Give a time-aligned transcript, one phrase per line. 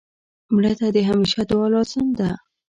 [0.53, 2.29] مړه ته د همېشه دعا لازم ده